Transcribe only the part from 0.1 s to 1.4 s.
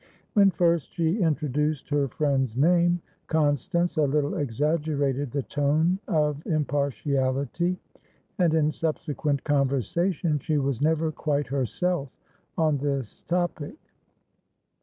When first she